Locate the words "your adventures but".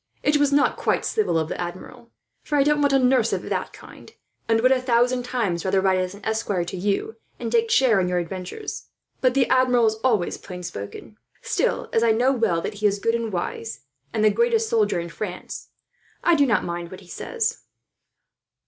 8.09-9.35